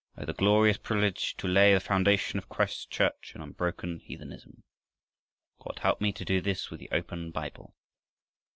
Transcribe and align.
Oh, 0.17 0.25
the 0.25 0.33
glorious 0.33 0.77
privilege 0.79 1.37
to 1.37 1.47
lay 1.47 1.75
the 1.75 1.79
foundation 1.79 2.39
of 2.39 2.49
Christ's 2.49 2.87
Church 2.87 3.33
in 3.35 3.41
unbroken 3.43 3.99
heathenism! 3.99 4.63
God 5.63 5.77
help 5.83 6.01
me 6.01 6.11
to 6.13 6.25
do 6.25 6.41
this 6.41 6.71
with 6.71 6.79
the 6.79 6.89
open 6.91 7.29
Bible! 7.29 7.75